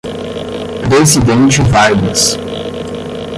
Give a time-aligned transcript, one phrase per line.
[0.89, 2.35] Presidente Vargas